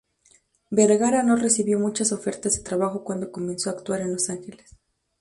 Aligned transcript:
Vergara 0.71 1.21
no 1.21 1.35
recibió 1.35 1.77
muchas 1.77 2.11
ofertas 2.11 2.55
de 2.57 2.63
trabajo 2.63 3.03
cuando 3.03 3.31
comenzó 3.31 3.69
a 3.69 3.73
actuar 3.73 4.01
en 4.01 4.13
Los 4.13 4.31
Ángeles. 4.31 4.75